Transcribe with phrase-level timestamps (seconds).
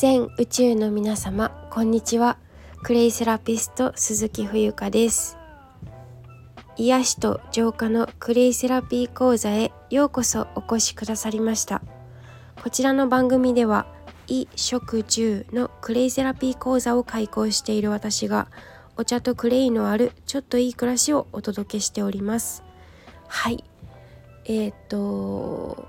[0.00, 2.38] 全宇宙の皆様こんにちは。
[2.84, 5.36] クレイセラピスト鈴木冬香です。
[6.76, 11.82] 癒しと浄化のクレイセラピー講座へようこそお越しくださりました。
[12.62, 13.88] こちらの番組では
[14.28, 18.46] 衣食住のクレイセラピー講座を開講している私が
[18.96, 22.62] お茶とクレイのあるちょっといい暮らしをお届けしております。
[23.26, 23.64] はい。
[24.44, 25.88] えー、っと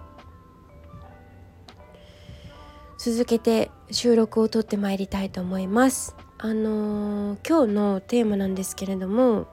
[2.98, 6.16] 続けて収録を撮ってまいりたいと思います。
[6.38, 9.48] あのー、今日のテーマなんですけれども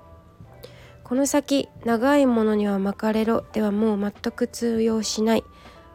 [1.03, 5.45] この先長いものには巻かれろではもう全く通用しない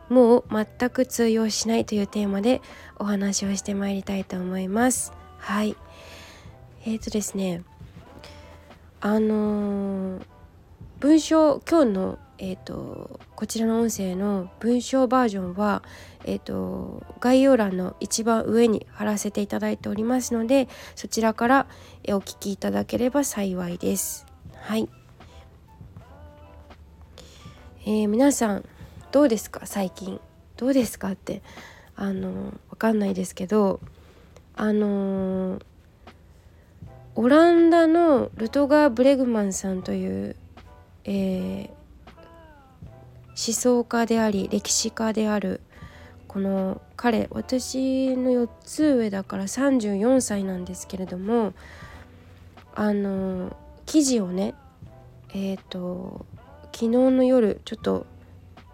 [0.10, 2.62] もう全く通用しないというテーマで
[3.00, 5.14] お話をしてまいりたいと思います。
[5.38, 5.78] はい。
[6.86, 7.64] えーとですね
[9.00, 10.22] あのー、
[11.00, 15.84] 文章今日のえーと、こちらの音声の文章バージョンは、
[16.26, 21.68] えーと、概要欄の一番上に貼らせていただいておりますのでそちらから
[22.08, 24.26] お聞きいただければ幸いです。
[24.56, 24.90] はい、
[27.86, 28.66] えー、皆さん
[29.12, 29.62] どうですか？
[29.66, 30.20] 最近。
[30.58, 31.12] どうですか？
[31.12, 31.44] って
[31.96, 33.80] あのわかんないですけど
[34.56, 35.62] あのー、
[37.14, 40.36] オランダのルトガー・ブレグマンさんという、
[41.04, 41.81] えー、
[43.44, 45.62] 思想家であり歴史家である
[46.28, 51.54] この彼私の4つ上だから34歳なんですけれども
[52.76, 53.56] あの
[53.88, 54.54] 記事をね
[55.34, 56.26] えっ、ー、と
[56.72, 58.06] 昨日の夜ちょっと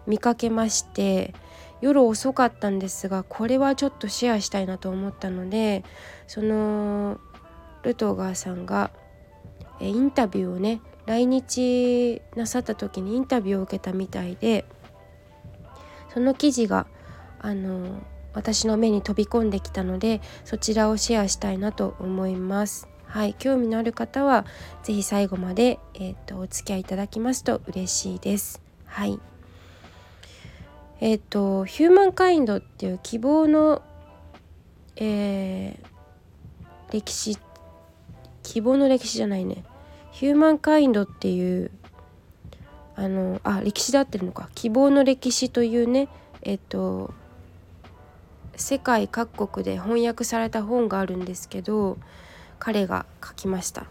[0.06, 1.34] 見かけまして
[1.80, 5.84] 夜遅かったんですがこれはちょっとシェアしたいなと思ったので
[6.26, 7.18] その
[7.82, 8.90] ルトガーさんが
[9.80, 14.66] インタビューをね来日なさった時にインタビューを受けたみたいで
[16.12, 16.86] その記事が
[17.38, 18.02] あの
[18.34, 22.88] 私の目に飛び込んできたのでそちらをシェアしたいなと思います。
[23.06, 24.44] はい、興味のある方は
[24.82, 28.60] 是非最後まで、えーと、お付き合いいただきますと嬉しいです。
[28.84, 29.18] はい。
[31.00, 33.80] えっ、ー、と「ヒューマンカインド」っていう希望の、
[34.96, 37.38] えー、歴史
[38.42, 39.64] 希望の歴史じゃないね
[40.18, 41.70] ヒューマンカインドっていう
[42.96, 44.48] あのあ歴史で合ってるのか。
[44.56, 46.08] 希望の歴史というね
[46.42, 47.14] えっと
[48.56, 51.98] 世界各国で翻訳された本があるんですけど
[52.58, 53.86] 彼が書きました。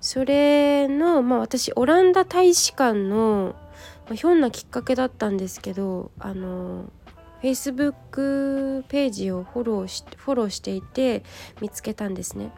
[0.00, 3.54] それのまあ私オランダ大使館の、
[4.06, 6.86] まあ、ひょんなきっかけだったんですけどあの
[7.44, 11.22] Facebook ページをフォローしフォローしていて
[11.60, 12.50] 見つけたんですね。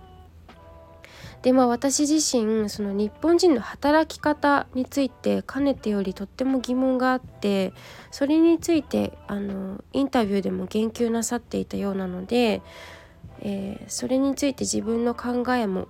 [1.43, 7.73] でまあ私自身その日本人の働き方についてかねてよりとっても疑問があって
[8.11, 12.63] それについてあのインタビューでも言及なさっていたようなので、
[13.41, 15.89] えー、それについて自分の考えも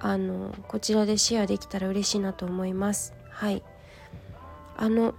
[0.00, 3.14] あのこちらでシェアできたら嬉しいなと思います。
[3.30, 3.62] はい
[4.76, 5.14] あの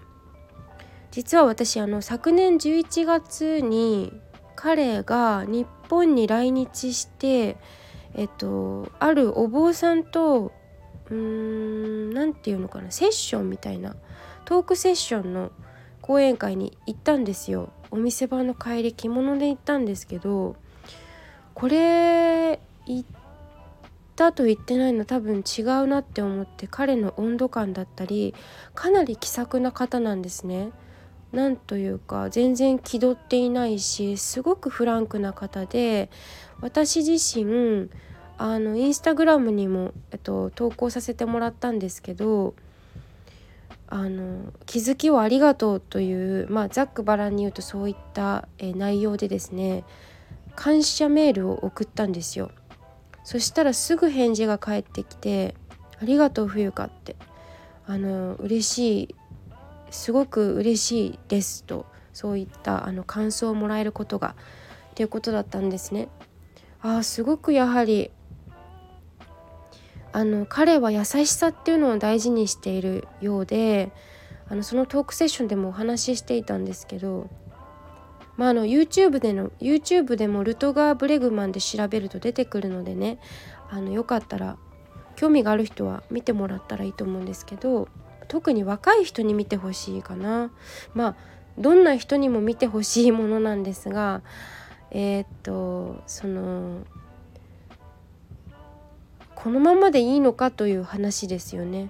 [1.12, 4.14] 実は私あの昨年11月に
[4.56, 7.58] 彼が日本に来日して
[8.16, 10.52] えっとあるお坊さんと
[11.10, 13.96] うーん何て言うのかなセッションみたいな
[14.46, 15.52] トークセッションの
[16.02, 20.56] 講演会に行ったんですよお店番の帰り着物で行ったんですけど
[21.54, 23.06] これ行っ
[24.16, 28.34] たと言ってないの多分違うなって思って彼の温度感だったり
[28.74, 30.72] かなり気さくな方なんですね。
[31.32, 36.10] なんというか全然気取っていないしすごくフランクな方で
[36.62, 37.90] 私自身
[38.38, 42.56] あのインスタグラムにも、えっと、投稿させてもらったんですけど
[43.88, 49.84] あの気づきをありがとうという、まあ、ざっくばらんに言うとそういった、え内容でですね
[50.56, 52.52] 感謝メールを送ったんですよ
[53.24, 55.56] そしたらすぐ返事が返ってきて
[56.02, 57.16] 「ありがとう冬香」って
[57.86, 59.16] あの嬉しい
[59.92, 64.36] すごく嬉しいですとそういったあの感想をもらえることが
[64.92, 66.10] っていうことだったんですね。
[66.82, 68.12] ああすごくやはり
[70.14, 73.92] あの彼は優しさっていうのを大事にしているようで
[74.50, 77.30] あのそのトークセッションでもお話ししていたんですけど、
[78.36, 83.20] まあ、あの YouTube での YouTube でもルトガー・ブレグマンで調べると出てくるのでね
[83.70, 84.58] あのよかったら
[85.16, 87.88] 興味がある人は見てもらったらいいと思うんですけど
[88.28, 90.52] 特に若い人に見てほしいかな。
[90.94, 91.16] まあ
[91.58, 94.22] どんな人にも見てほしいものなんですが
[94.92, 96.86] えー、っとその
[99.36, 101.90] このままでいいのかという話ですよね。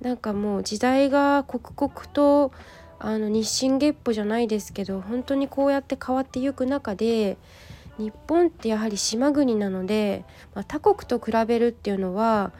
[0.00, 2.52] なんかもう時代が刻々と
[2.98, 7.36] あの日進月歩じゃないですけど本当にこうやって変わっていく中で
[7.98, 10.24] 日本ってやはり島国なので、
[10.54, 12.52] まあ、他国と比べるっていうのは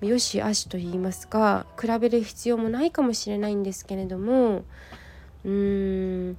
[0.00, 4.64] よし悪しと言いますか比べる必要もないかもしれないんですけれども
[5.44, 6.36] うーん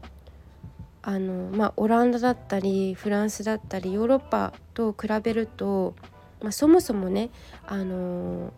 [1.07, 5.95] あのまあオランダだったりフランスだったりヨーロッパと比べると、
[6.42, 7.30] まあ、そもそもね
[7.65, 8.51] あの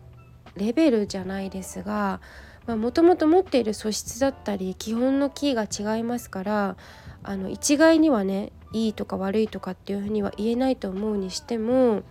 [0.56, 2.20] レベルじゃないですが
[2.66, 6.76] もともと持っている素質だったり基本のキーが違いますから
[7.22, 12.02] あの一概にはねいいとか悪いとかっていうふうには言えないと思うにしても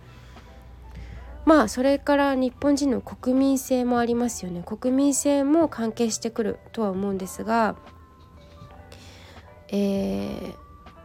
[1.44, 4.62] まあそれから日本人の国民性もありますよね。
[4.64, 7.76] 国民性も関係してくるとは思うんですが、
[9.72, 10.54] え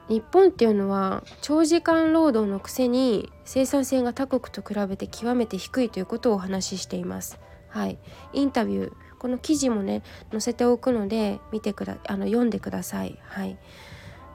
[0.10, 7.40] ー、日本っていうのは長時間労働のくせに生産性が他国と比べて極めて低いということをお話ししています。
[7.70, 7.98] はい、
[8.34, 13.20] インタビューこの記事もね載せておくので見てくだあの読んでください。
[13.24, 13.58] はい、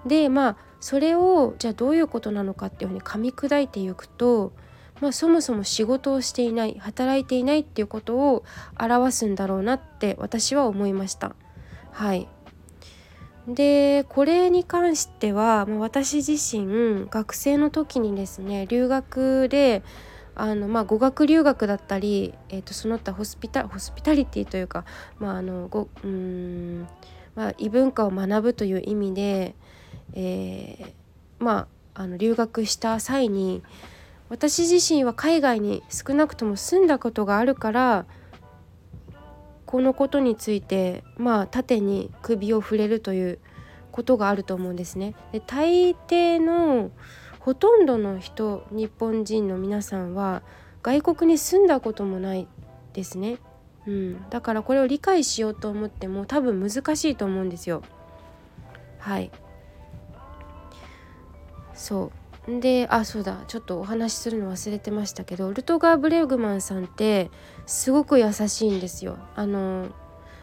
[0.06, 4.52] でまあそれをじゃあどういうことなのかっていうふうに噛み砕いていくと、
[5.00, 8.44] まあ、そもそも仕事をしていない働いていないっていうことを
[8.78, 11.34] 表すんだろうなって私は思いました。
[11.92, 12.28] はい
[13.54, 19.82] でこれに関しては、まあ、私自身学生の時にですね留学で
[20.34, 24.84] あの、まあ、語学留学だったり、えーと、その他ホスピタホスピタリティというか、
[25.18, 26.86] まああのごうん
[27.34, 29.54] まあ、異文化を学ぶという意味で、
[30.14, 33.62] えー、まああの留学した際に
[34.28, 38.06] 私自身は海外に少なくとも住んだことがあるから
[39.70, 43.38] このことについてまあ縦に首を触れるという
[43.92, 45.14] ことがあると思うんですね。
[45.30, 46.90] で大抵の
[47.38, 50.42] ほとんどの人日本人の皆さんは
[50.82, 52.48] 外国に住んだこともない
[52.94, 53.38] ですね。
[53.86, 57.82] うん、だからこれを理解しようと思っても多分難しいと思うんですよ。
[58.98, 59.30] はい
[61.74, 62.19] そう
[62.58, 67.30] であそうだちょっとお話しするの忘れてましたけどルトガー・ブレグマンさんって
[67.66, 69.18] すごく優しいんですよ。
[69.36, 69.88] あの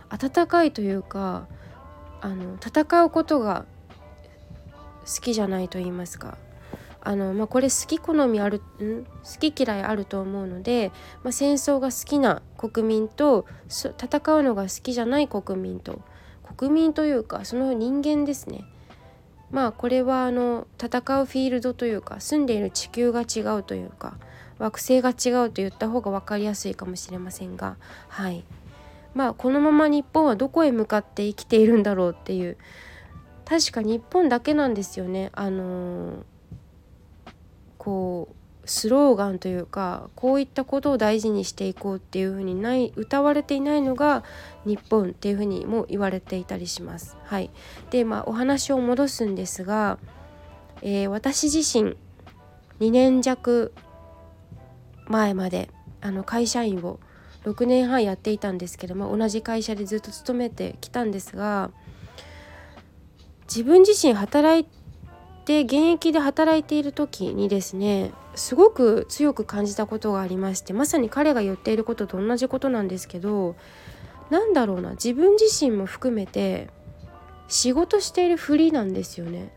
[0.09, 1.48] 温かいというか
[2.21, 3.65] あの戦うことが
[5.06, 6.38] 好きじゃないと言いますか。
[7.01, 9.06] あの、まあ、これ好き好みあるん？
[9.06, 10.92] 好き嫌いあると思うので、
[11.24, 16.01] まあ、戦争が好きな国民と戦うのが好きじゃない国民と。
[16.57, 18.65] 国民というかその人間ですね。
[19.52, 24.18] まあこれはあの戦うフィールドというか住んでいる地球が違うというか
[24.60, 27.78] 惑星が違うと言った方が分かりやすいかもしれませんが
[28.10, 28.44] はい。
[29.14, 32.58] まあこのまま日本はどこへ向かって生きているんだろうっていう。
[33.46, 35.32] 確か日本だけなんですよね。
[35.34, 36.24] あのー、
[37.78, 38.36] こう
[38.68, 44.24] スローガンというかこういったことを大事にしていこうっていうふうにない歌われていないのが
[44.66, 47.18] 日本っていうふうにも言われていたりします。
[47.24, 47.50] はい、
[47.90, 49.98] でまあお話を戻すんですが、
[50.81, 51.96] えー、私自身
[52.80, 53.74] 2年弱
[55.08, 55.69] 前まで
[56.02, 57.00] あの会社員を
[57.46, 61.72] 6年半やっていたんですけども同じ会社でずっと勤めてきたんですが
[63.48, 64.68] 自分自身働い
[65.46, 73.56] て現役で働いている時にですねすごく強く感じたことがありましてまさに彼が言っていることと同じことなんですけど
[74.30, 76.69] なんだろうな自分自身も含めて
[77.48, 79.54] 仕事しているふりなんですよね。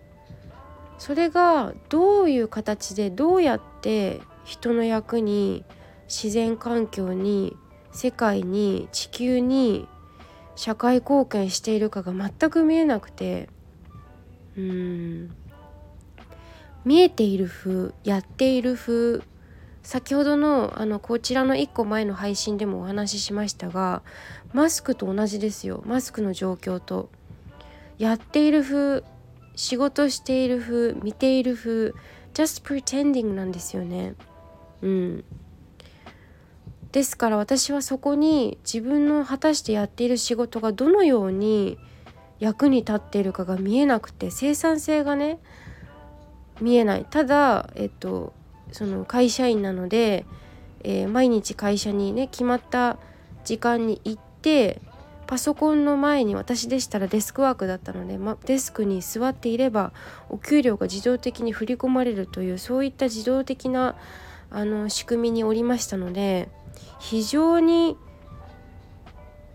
[0.99, 5.64] それがどういう形でどうやって人の役に
[6.07, 7.57] 自然環境に
[7.90, 9.88] 世界に地球に
[10.57, 13.49] 社会貢献しているかが全く見えなくて
[14.57, 15.37] うん
[16.85, 19.23] 見えている風やっている風
[19.83, 24.03] 先ほどのあのこちらの1個前の配信でもお話ししましたが
[24.53, 25.83] マスクと同じですよ。
[25.87, 27.09] マスクの状況と。
[27.99, 29.05] やっている風
[29.57, 31.93] 仕事している風見ている風
[32.33, 34.15] just pretending なんですよね。
[34.83, 35.25] うん。
[36.93, 41.79] ですから私はそこに自分の果たしてやっている仕事がどのように
[42.41, 45.39] 役に立っているかが見えなくて生産性がね
[46.61, 47.07] 見えない。
[47.09, 48.33] ただ、えっと、
[48.73, 50.26] その会社員なので、
[50.83, 52.99] えー、毎日会社にね決まった
[53.45, 54.81] 時間に行って
[55.26, 59.93] パソコンの前に私でしたらデスクワークだったので、ま、デスクに座っていれば
[60.29, 63.97] お給料が自動的に振り込まれるというそういった自動的な
[64.50, 66.49] あの仕組みにおりましたので
[66.99, 67.97] 非常に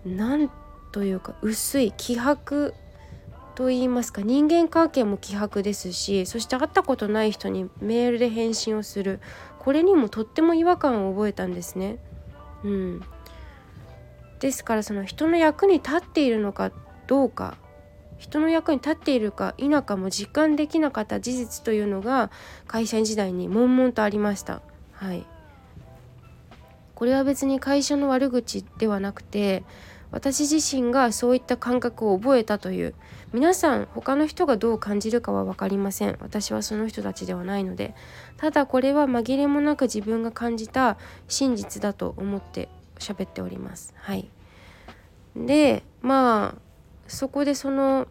[0.05, 0.49] 何
[0.91, 2.73] というか薄い気迫
[3.55, 9.19] と言いますか人間関係も希薄ですしそして会ったことない人にメールで返信をする
[9.59, 11.97] これにもとっても違和感を覚えたんですね。
[12.63, 13.01] うん、
[14.39, 16.71] ですからその人の役に立っているのか
[17.07, 17.57] どうか
[18.17, 22.31] 人の役に立っているか否かも実感できなかった事実というのが
[22.67, 24.61] 会社員時代に悶々とありました。
[24.91, 25.25] はい
[26.95, 29.63] これは別に会社の悪口ではなくて
[30.11, 32.95] 私自身がそういった感覚を覚えたという
[33.35, 36.17] 皆さん他の人がどう感じるかは分かりません。
[36.21, 37.93] 私はその人たちではないので。
[38.37, 43.93] ただこれは紛れもなく自分が感じた真実だと思って喋っております。
[43.97, 44.29] はい。
[45.35, 46.61] でまあ
[47.07, 48.07] そこでその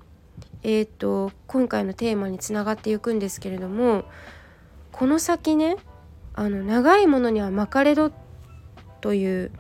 [0.63, 4.05] えっ、と今回のテーマにつながっていくんですけれども
[4.93, 5.77] この先ね
[6.35, 8.13] あの長いものには巻かれろ
[9.01, 9.53] という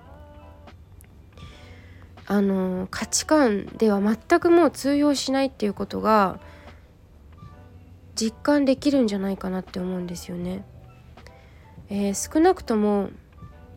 [2.26, 6.40] あの価値観では全くもう通用しないっていうことが
[8.14, 10.64] 実感できるんじゃないかなって思うんですよね。
[11.90, 13.10] えー、少なくとも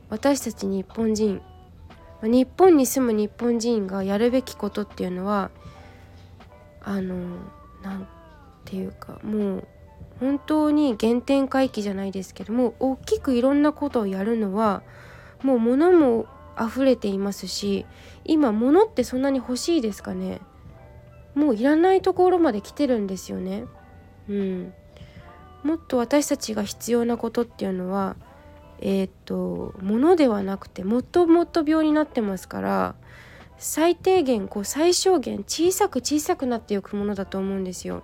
[0.09, 1.41] 私たち日本人
[2.23, 5.51] 日本に住む日本人がやるべきことっていうのは
[6.81, 7.15] あの
[7.83, 8.07] なん
[8.65, 9.67] ていうかもう
[10.19, 14.81] 本当に原点回帰じゃないですけども大きくいろんなことをやるのは
[15.43, 16.25] もう物も
[16.61, 17.85] 溢れていますし
[18.25, 20.41] 今物ってそんなに欲しいですかね？
[21.35, 23.65] もういらないところまで来てるんですよね。
[24.29, 24.73] うん。
[25.63, 28.15] もっと私たちが必要なことっていうのは
[28.79, 32.95] えっ、と物ではなくてもっともっと病になってますから
[33.57, 38.03] 最低限こう最小限小さく小さくなっていくものだと思うんですよ。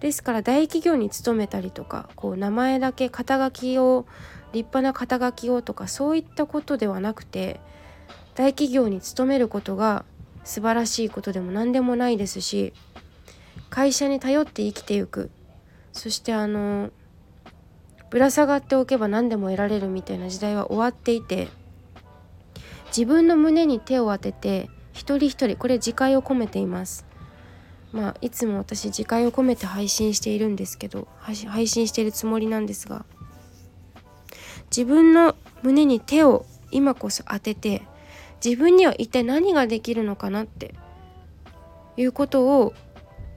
[0.00, 4.04] ですから大企業に勤めたりとかこう名前だけ肩書きを
[4.56, 7.60] 立派な肩書きをとかそういったことではなくて
[8.34, 10.06] 大企業に勤めることが
[10.44, 12.72] 素晴らしいことでも何でもないですし
[13.68, 15.30] 会社に頼って生きていく。
[15.92, 16.90] そしてあの
[18.10, 21.48] ぶら下がっておけば何でも得られるみたいな時代は終わっていて
[22.88, 27.06] 自分の胸に手を当てて一人一人これ自戒を込めています。
[27.92, 33.06] まあいつも私自戒を込めて配信しているんですけど配信しているつもりなんですが
[34.70, 37.82] 自分の胸に手を今こそ当てて
[38.44, 40.74] 自分には一体何ができるのかなって
[41.96, 42.74] いうことを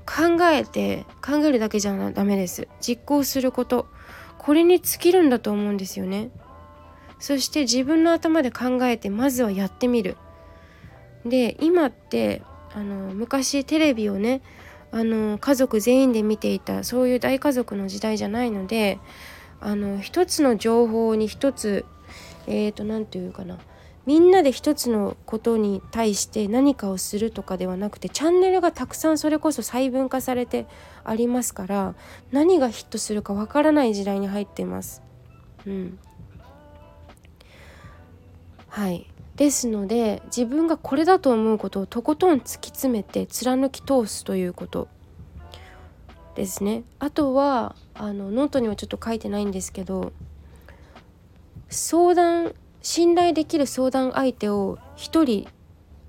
[0.05, 2.67] 考えて考えるだけじゃダメです。
[2.81, 3.87] 実行すること。
[4.39, 6.31] これに尽きるんだと思うんですよね。
[7.19, 10.17] そして自分の頭で考えてまずはやってみる。
[11.25, 12.41] で今って
[12.73, 14.41] あの昔テレビをね
[14.91, 18.99] あの家族全員で見ていたそういう大家族の時代じゃないので
[19.61, 21.85] あの一つの情報に一つ
[22.47, 23.57] えっ、ー、と何て言うかな
[24.05, 30.65] みんなで一つのことに対して何かをするとかではなくてチャンネルがたくさんそれこそ細分化されて
[31.03, 31.93] ありますから
[32.31, 35.03] 何がヒットするかわからない時代に入っています。
[35.67, 35.99] うん、
[38.69, 44.87] はいですので自分がこれだと思うことをとことん突き詰めて貫き通すということ
[46.35, 46.83] ですね。
[46.99, 50.13] あとはあのノートにはちょっと書いてないんですけど
[51.67, 55.47] 相談信頼できる相談相手を1人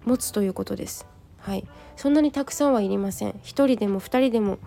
[0.05, 1.05] 持つということです。
[1.39, 1.67] はい、
[1.97, 3.31] そんなにたくさんはいりません。
[3.31, 4.59] 1人でも2人でも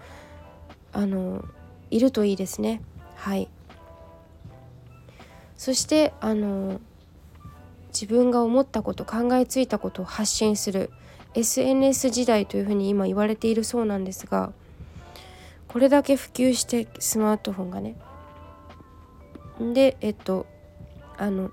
[0.91, 1.45] あの
[1.89, 2.81] いるといいですね。
[3.15, 3.47] はい。
[5.55, 6.81] そしてあの
[7.93, 10.91] 自分が思ったこと考えついたことを発信する
[11.35, 14.51] SNS 時代というふうに今言われているそうなんですが
[15.73, 17.95] これだけ普及してスマートフォンがね。
[19.73, 20.45] でえっと
[21.17, 21.49] あの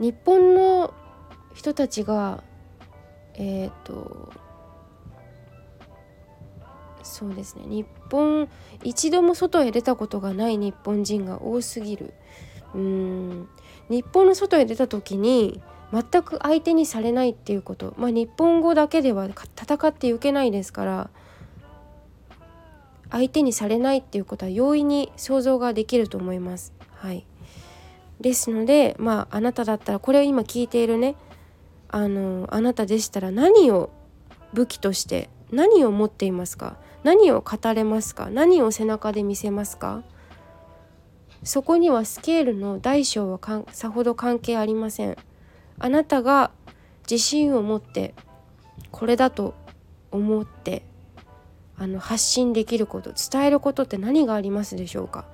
[0.00, 0.92] 日本の
[1.54, 2.42] 人たちが
[3.34, 4.32] えっ、と
[7.04, 7.64] そうですね。
[7.66, 8.48] 日本
[8.82, 12.14] 一度も外へ出たことがない日本人が多すぎる。
[12.74, 13.48] うん。
[13.88, 15.62] 日本の外へ出た時に
[15.92, 17.94] 全く相手にされないっていうこと。
[17.96, 21.10] まあ日本語だけでは戦っていけないですから
[23.14, 26.72] 相手にされないっていうことは容易に想像ができると思います。
[26.90, 27.24] はい。
[28.20, 31.14] ですのでまああなただったらこれを今聞いているね。
[31.88, 33.90] あのあなたでしたら何を
[34.52, 36.76] 武器として何を持っていますか？
[37.04, 38.30] 何を語れますか？
[38.30, 40.02] 何を背中で見せますか？
[41.44, 45.16] そこにはスケールの大小はかんさほど関係ありません。
[45.78, 46.50] あなたが
[47.08, 48.14] 自信を持って
[48.90, 49.54] これだと
[50.10, 50.84] 思って
[51.76, 55.24] あの発信できること伝えることって何がありますでしょうか？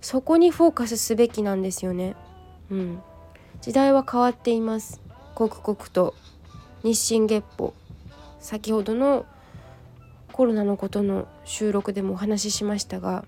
[0.00, 2.16] そこにフォーカスすべきなんですよね。
[2.70, 3.00] うん、
[3.60, 5.00] 時代は変わっています。
[5.34, 6.14] 刻々と。
[6.82, 7.74] 日進月歩。
[8.40, 9.26] 先ほどの
[10.32, 13.24] コロナのことの収録でもお話ししましたが。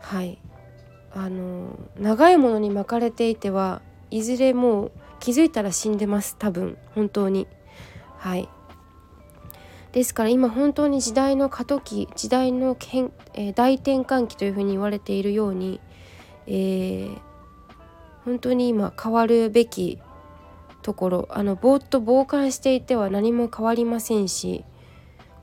[0.00, 0.38] はい。
[1.12, 3.80] あの長いものに巻かれていては
[4.10, 6.36] いずれもう気づいたら死んでます。
[6.38, 6.78] 多分。
[6.94, 7.46] 本当に。
[8.18, 8.48] はい。
[9.96, 15.80] ですから今本当に時代の過渡期時代の変、えー、大転換期というふうに言われているように、
[16.46, 17.18] えー、
[18.26, 19.98] 本当に今変わるべき
[20.82, 24.66] ところあのぼーっと傍観していては何も変わりませんし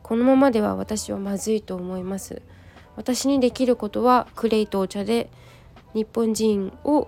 [0.04, 2.44] このままでは私はまずいと思います。
[2.96, 5.32] 私にできることはクレイとお茶で
[5.96, 7.08] 日本人を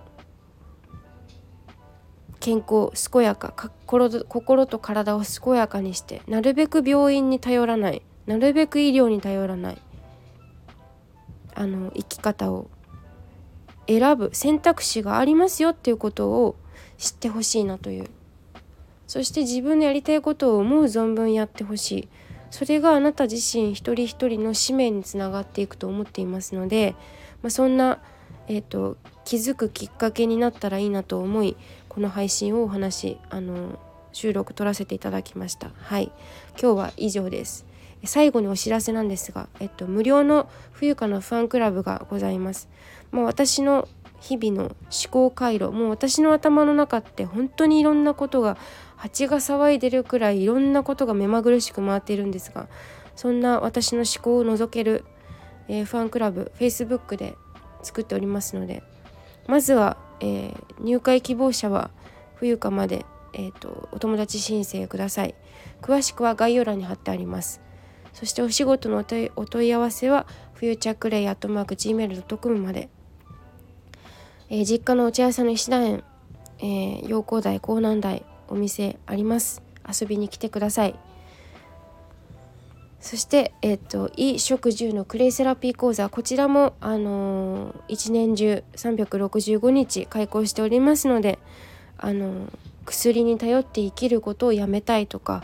[2.45, 9.81] 健康健やか心と体を健やかにしてなるべく病院に頼らないなるべく医療に頼らない
[11.55, 12.69] あの生き方を
[13.87, 16.55] 選ぶ選択肢がありますよっていうことを
[16.99, 18.11] 知ってほしいなという
[19.07, 22.09] そして自分のやりたいことを思う存分やってほしい
[22.51, 26.93] それがあなた自身一人一人の使命につながっていくと思っていますので、
[27.41, 27.97] まあ、そんな、
[28.47, 31.57] えーと、気づくきっかけになったらいいなと思い
[31.95, 33.79] この配信をお話あの
[34.11, 35.71] 収録取らせていただきました。
[35.77, 36.11] はい。
[36.61, 37.65] 今日は以上です。
[38.03, 42.67] 最後にお知らせなんですが、えっと、無料の冬香のファンクラブがございます。
[43.11, 43.87] まあ、私の
[44.19, 44.75] 日々の思
[45.09, 48.57] 考回路もう私の頭の中って本当にいろんなことが
[48.97, 52.67] 蜂が騒いでるくらいいろんなことが目まぐるしく回っているんですが
[53.15, 55.05] そんな私の思考を覗ける、
[55.67, 57.37] えー、ファンクラブ Facebook で
[57.83, 58.83] 作っておりますので
[59.47, 61.91] まずは、えー、入会希望者は
[62.35, 65.35] 冬香まで、えーと、お友達申請ください。
[65.81, 67.61] 詳しくは概要欄に貼ってあります。
[68.11, 72.89] そしてお仕事のお問い合わせはフューチャクレイアットマーク Gmail.com まで、
[74.49, 76.03] えー、実家のお茶屋さんの石田園、
[76.59, 79.61] えー、陽光台江南台お店あります。
[79.87, 80.95] 遊びに来てください。
[83.05, 91.37] そして、えっ、と、衣食住のクレイセラピー講座、こちらも、あのー、一年中365日開講しておりますので、
[91.99, 92.49] あのー、
[92.83, 95.43] 薬に頼って生きることをやめたいとか、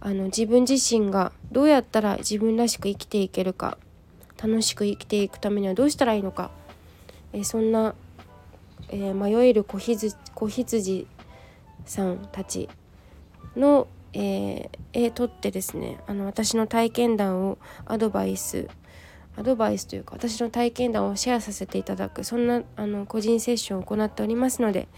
[0.00, 3.78] あの自分自身がどうやったら自分らしく生きていけるか
[4.36, 6.50] 楽しく生きていくためにはどうしたらいいのか、
[7.32, 7.94] えそんな、
[8.88, 11.06] え迷える子羊子羊
[11.86, 12.68] さんたち
[13.54, 18.68] の、えー、えとってですねあの私の体験談をアドバイス
[19.36, 24.88] アドバイスというか私の体験談をシェアさせていただくそんなあの個人セッションを行っておりますので、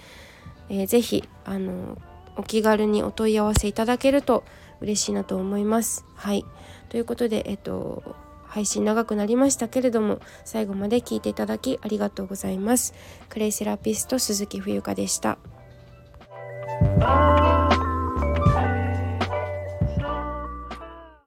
[0.69, 1.99] えー、ぜひあの
[2.37, 4.45] お気軽にお問い合わせいただけると
[4.81, 6.05] 嬉しいなと思います。
[6.15, 6.45] はい
[6.89, 12.95] ということで、えっと、配信長くなりましたけれども最後まで聞いていただきありがとうございます。
[13.29, 15.39] クレイセラピスト鈴木冬香でした。